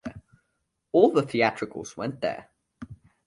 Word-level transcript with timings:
All 0.93 1.11
the 1.11 1.21
theatricals 1.21 1.95
went 1.95 2.21
there 2.21 2.49